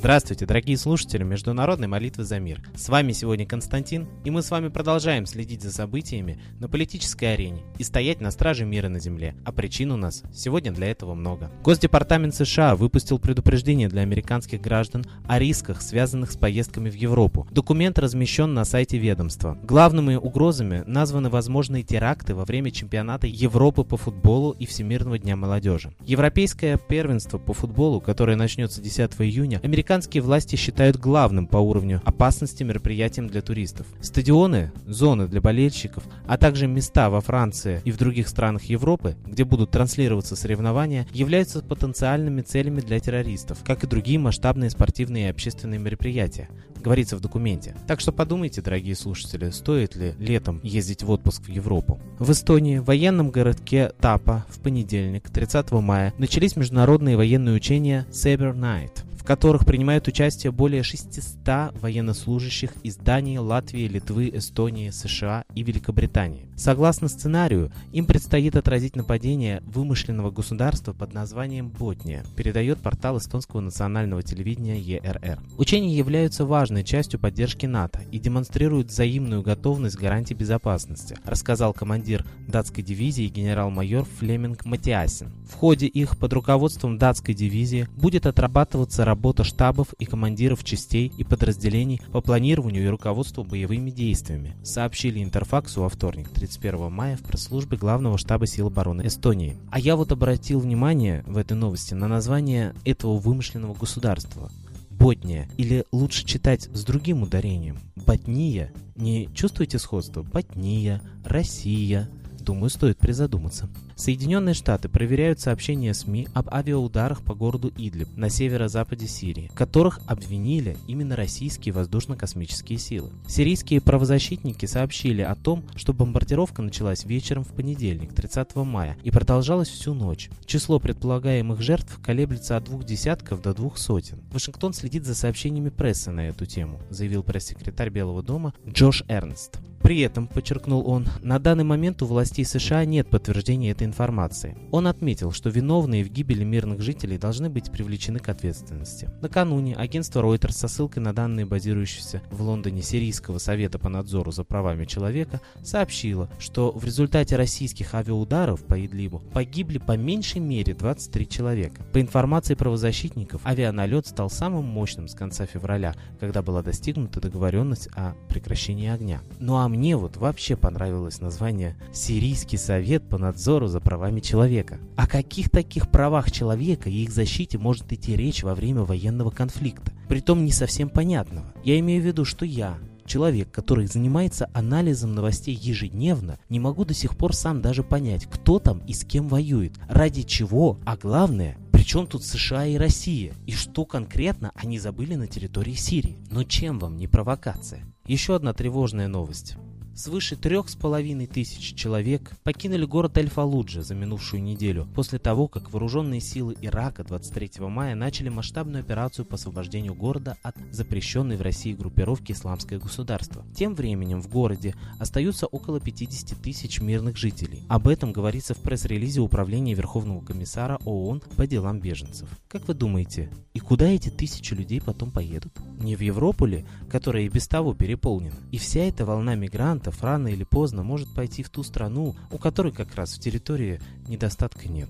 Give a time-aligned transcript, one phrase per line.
[0.00, 2.62] Здравствуйте, дорогие слушатели Международной молитвы за мир.
[2.74, 7.60] С вами сегодня Константин, и мы с вами продолжаем следить за событиями на политической арене
[7.76, 9.34] и стоять на страже мира на земле.
[9.44, 11.50] А причин у нас сегодня для этого много.
[11.62, 17.46] Госдепартамент США выпустил предупреждение для американских граждан о рисках, связанных с поездками в Европу.
[17.50, 19.58] Документ размещен на сайте ведомства.
[19.62, 25.92] Главными угрозами названы возможные теракты во время чемпионата Европы по футболу и Всемирного дня молодежи.
[26.06, 29.89] Европейское первенство по футболу, которое начнется 10 июня, американские
[30.20, 33.88] власти считают главным по уровню опасности мероприятием для туристов.
[34.00, 39.42] Стадионы, зоны для болельщиков, а также места во Франции и в других странах Европы, где
[39.42, 45.80] будут транслироваться соревнования, являются потенциальными целями для террористов, как и другие масштабные спортивные и общественные
[45.80, 46.48] мероприятия,
[46.80, 47.74] говорится в документе.
[47.88, 52.00] Так что подумайте, дорогие слушатели, стоит ли летом ездить в отпуск в Европу.
[52.20, 58.54] В Эстонии, в военном городке Тапа, в понедельник, 30 мая, начались международные военные учения Saber
[58.54, 65.62] Night в которых принимают участие более 600 военнослужащих из Дании, Латвии, Литвы, Эстонии, США и
[65.62, 66.48] Великобритании.
[66.56, 74.22] Согласно сценарию, им предстоит отразить нападение вымышленного государства под названием Ботния, передает портал эстонского национального
[74.22, 75.38] телевидения ЕРР.
[75.58, 82.82] Учения являются важной частью поддержки НАТО и демонстрируют взаимную готовность гарантий безопасности, рассказал командир датской
[82.82, 85.30] дивизии генерал-майор Флеминг Матиасин.
[85.46, 91.24] В ходе их под руководством датской дивизии будет отрабатываться работа штабов и командиров частей и
[91.24, 97.76] подразделений по планированию и руководству боевыми действиями, сообщили Интерфаксу во вторник, 31 мая, в пресс-службе
[97.76, 99.56] Главного штаба сил обороны Эстонии.
[99.68, 104.48] А я вот обратил внимание в этой новости на название этого вымышленного государства.
[104.90, 107.80] Ботния, или лучше читать с другим ударением.
[108.06, 108.72] Ботния.
[108.94, 110.22] Не чувствуете сходство?
[110.22, 112.08] Ботния, Россия.
[112.50, 113.68] Думаю, стоит призадуматься.
[113.94, 120.76] Соединенные Штаты проверяют сообщения СМИ об авиаударах по городу Идлиб на северо-западе Сирии, которых обвинили
[120.88, 123.10] именно российские воздушно-космические силы.
[123.28, 129.68] Сирийские правозащитники сообщили о том, что бомбардировка началась вечером в понедельник, 30 мая, и продолжалась
[129.68, 130.28] всю ночь.
[130.44, 134.18] Число предполагаемых жертв колеблется от двух десятков до двух сотен.
[134.32, 139.60] Вашингтон следит за сообщениями прессы на эту тему, заявил пресс-секретарь Белого дома Джош Эрнст.
[139.82, 144.56] При этом, подчеркнул он, на данный момент у властей США нет подтверждения этой информации.
[144.70, 149.08] Он отметил, что виновные в гибели мирных жителей должны быть привлечены к ответственности.
[149.22, 154.44] Накануне агентство Reuters со ссылкой на данные базирующиеся в Лондоне Сирийского совета по надзору за
[154.44, 161.28] правами человека сообщило, что в результате российских авиаударов по Идлибу погибли по меньшей мере 23
[161.28, 161.82] человека.
[161.92, 168.14] По информации правозащитников, авианалет стал самым мощным с конца февраля, когда была достигнута договоренность о
[168.28, 169.22] прекращении огня.
[169.38, 174.80] Ну а мне вот вообще понравилось название «Сирийский совет по надзору за правами человека».
[174.96, 179.92] О каких таких правах человека и их защите может идти речь во время военного конфликта?
[180.08, 181.54] Притом не совсем понятного.
[181.62, 186.92] Я имею в виду, что я, человек, который занимается анализом новостей ежедневно, не могу до
[186.92, 191.56] сих пор сам даже понять, кто там и с кем воюет, ради чего, а главное,
[191.90, 196.18] чем тут США и Россия, и что конкретно они забыли на территории Сирии.
[196.30, 197.82] Но чем вам не провокация?
[198.06, 199.56] Еще одна тревожная новость.
[199.94, 205.72] Свыше трех с половиной тысяч человек покинули город Эль-Фалуджа за минувшую неделю, после того, как
[205.72, 211.72] вооруженные силы Ирака 23 мая начали масштабную операцию по освобождению города от запрещенной в России
[211.72, 213.44] группировки «Исламское государство».
[213.54, 217.64] Тем временем в городе остаются около 50 тысяч мирных жителей.
[217.68, 222.28] Об этом говорится в пресс-релизе Управления Верховного комиссара ООН по делам беженцев.
[222.48, 225.52] Как вы думаете, и куда эти тысячи людей потом поедут?
[225.78, 228.36] Не в Европу ли, которая и без того переполнена?
[228.50, 232.38] И вся эта волна мигрантов мигрантов рано или поздно может пойти в ту страну, у
[232.38, 234.88] которой как раз в территории недостатка нет.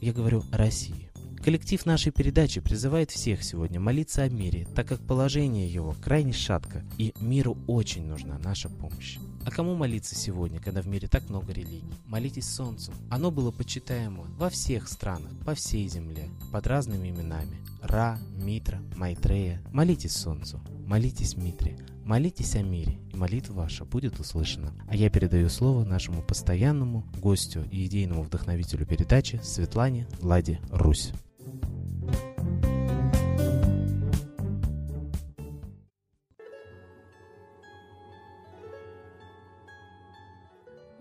[0.00, 1.10] Я говорю о России.
[1.44, 6.82] Коллектив нашей передачи призывает всех сегодня молиться о мире, так как положение его крайне шатко,
[6.98, 9.18] и миру очень нужна наша помощь.
[9.44, 11.94] А кому молиться сегодня, когда в мире так много религий?
[12.06, 12.92] Молитесь Солнцу.
[13.10, 17.56] Оно было почитаемо во всех странах, по всей земле, под разными именами.
[17.82, 19.62] Ра, Митра, Майтрея.
[19.72, 24.74] Молитесь Солнцу, молитесь Митре, молитесь о мире, и молитва ваша будет услышана.
[24.86, 31.12] А я передаю слово нашему постоянному гостю и идейному вдохновителю передачи Светлане Ладе Русь.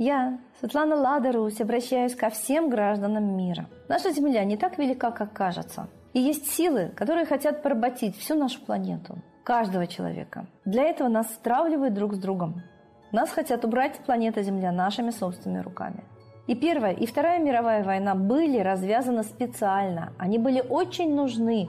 [0.01, 3.66] Я, Светлана Ладарусь, обращаюсь ко всем гражданам мира.
[3.90, 5.90] Наша Земля не так велика, как кажется.
[6.13, 10.48] И есть силы, которые хотят поработить всю нашу планету, каждого человека.
[10.63, 12.62] Для этого нас стравливают друг с другом.
[13.12, 16.06] Нас хотят убрать с планеты Земля нашими собственными руками.
[16.48, 20.13] И Первая, и Вторая мировая война были развязаны специально.
[20.18, 21.68] Они были очень нужны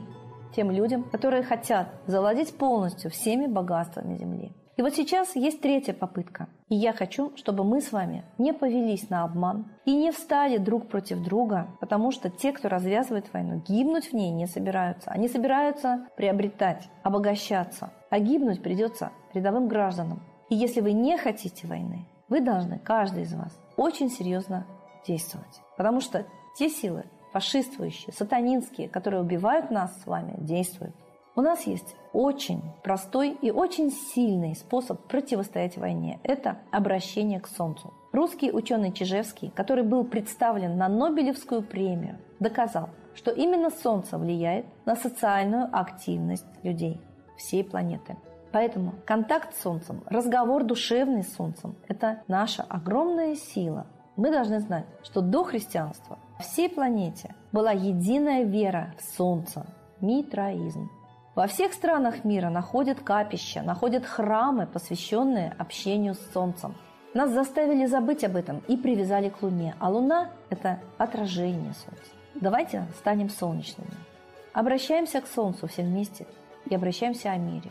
[0.55, 4.53] тем людям, которые хотят завладеть полностью всеми богатствами Земли.
[4.81, 6.49] И вот сейчас есть третья попытка.
[6.71, 10.89] И я хочу, чтобы мы с вами не повелись на обман и не встали друг
[10.89, 15.11] против друга, потому что те, кто развязывает войну, гибнуть в ней не собираются.
[15.11, 17.93] Они собираются приобретать, обогащаться.
[18.09, 20.23] А гибнуть придется рядовым гражданам.
[20.49, 24.67] И если вы не хотите войны, вы должны, каждый из вас, очень серьезно
[25.07, 25.61] действовать.
[25.77, 26.25] Потому что
[26.57, 27.05] те силы,
[27.35, 30.95] фашистующие, сатанинские, которые убивают нас с вами, действуют.
[31.37, 36.19] У нас есть очень простой и очень сильный способ противостоять войне.
[36.25, 37.95] Это обращение к Солнцу.
[38.13, 44.97] Русский ученый Чижевский, который был представлен на Нобелевскую премию, доказал, что именно Солнце влияет на
[44.97, 47.01] социальную активность людей
[47.37, 48.17] всей планеты.
[48.51, 53.87] Поэтому контакт с Солнцем, разговор душевный с Солнцем– это наша огромная сила.
[54.17, 59.65] Мы должны знать, что до христианства всей планете была единая вера в Солнце–
[60.01, 60.91] митраизм.
[61.37, 66.75] Во всех странах мира находят капища, находят храмы, посвященные общению с Солнцем.
[67.15, 72.11] Нас заставили забыть об этом и привязали к Луне, а Луна– это отражение Солнца.
[72.35, 73.91] Давайте станем солнечными.
[74.53, 76.27] Обращаемся к Солнцу все вместе
[76.67, 77.71] и обращаемся о мире.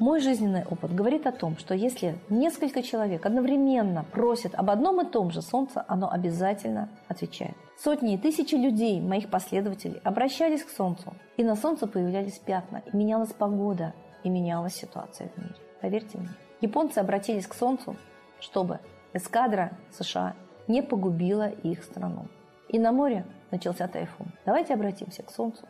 [0.00, 5.10] Мой жизненный опыт говорит о том, что если несколько человек одновременно просят об одном и
[5.10, 7.56] том же Солнце, оно обязательно отвечает.
[7.78, 12.96] Сотни и тысячи людей, моих последователей, обращались к Солнцу, и на Солнце появлялись пятна, и
[12.96, 13.92] менялась погода,
[14.24, 15.54] и менялась ситуация в мире.
[15.82, 16.30] Поверьте мне.
[16.62, 17.96] Японцы обратились к Солнцу,
[18.40, 18.80] чтобы
[19.12, 20.34] эскадра США
[20.68, 22.28] не погубила их страну.
[22.68, 24.28] И на море начался тайфун.
[24.46, 25.66] Давайте обратимся к Солнцу,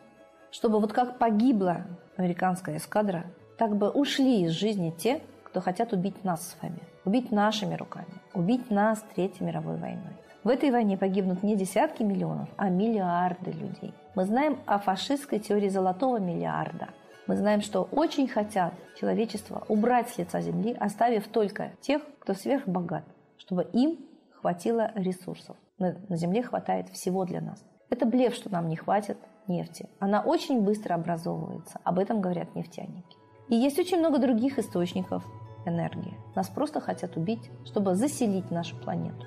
[0.49, 3.25] чтобы вот как погибла американская эскадра,
[3.57, 8.13] так бы ушли из жизни те, кто хотят убить нас с вами, убить нашими руками,
[8.33, 10.15] убить нас Третьей мировой войной.
[10.47, 13.93] В этой войне погибнут не десятки миллионов, а миллиарды людей.
[14.15, 16.87] Мы знаем о фашистской теории золотого миллиарда.
[17.27, 23.03] Мы знаем, что очень хотят человечество убрать с лица земли, оставив только тех, кто сверхбогат,
[23.37, 23.97] чтобы им
[24.39, 25.57] хватило ресурсов.
[25.79, 27.61] На, земле хватает всего для нас.
[27.89, 29.17] Это блеф, что нам не хватит
[29.47, 29.89] нефти.
[29.99, 31.81] Она очень быстро образовывается.
[31.83, 33.17] Об этом говорят нефтяники.
[33.49, 35.25] И есть очень много других источников
[35.65, 36.15] энергии.
[36.35, 39.25] Нас просто хотят убить, чтобы заселить нашу планету.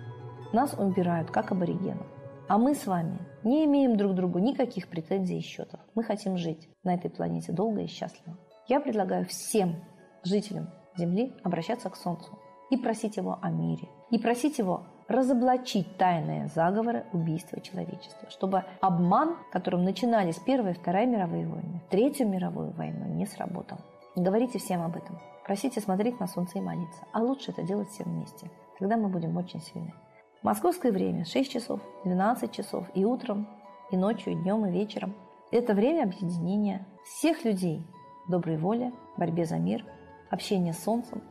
[0.53, 2.07] Нас убирают, как аборигенов.
[2.49, 5.79] А мы с вами не имеем друг другу никаких претензий и счетов.
[5.95, 8.37] Мы хотим жить на этой планете долго и счастливо.
[8.67, 9.77] Я предлагаю всем
[10.25, 12.37] жителям Земли обращаться к Солнцу
[12.71, 13.89] и просить его о мире.
[14.11, 21.07] И просить его разоблачить тайные заговоры убийства человечества, чтобы обман, которым начинались Первая и Вторая
[21.07, 23.79] мировые войны, Третью мировую войну, не сработал.
[24.17, 25.21] Говорите всем об этом.
[25.47, 27.05] Просите смотреть на солнце и молиться.
[27.13, 28.51] А лучше это делать все вместе.
[28.79, 29.95] Тогда мы будем очень сильны.
[30.43, 33.47] Московское время 6 часов, 12 часов и утром,
[33.91, 35.15] и ночью, и днем, и вечером.
[35.51, 37.83] Это время объединения всех людей
[38.27, 39.85] доброй воли, борьбе за мир,
[40.31, 41.23] общения с Солнцем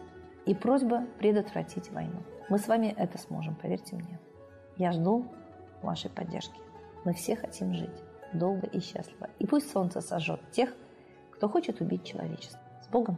[0.45, 2.21] и просьба предотвратить войну.
[2.49, 4.19] Мы с вами это сможем, поверьте мне.
[4.77, 5.25] Я жду
[5.81, 6.59] вашей поддержки.
[7.03, 8.03] Мы все хотим жить
[8.33, 9.29] долго и счастливо.
[9.39, 10.71] И пусть Солнце сожжет тех,
[11.31, 12.59] кто хочет убить человечество.
[12.83, 13.17] С Богом!